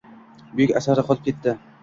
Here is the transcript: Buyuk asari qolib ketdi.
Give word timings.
Buyuk 0.59 0.73
asari 0.81 1.05
qolib 1.11 1.29
ketdi. 1.29 1.55